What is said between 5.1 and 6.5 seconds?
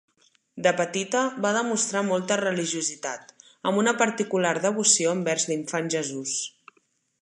envers l'Infant Jesús.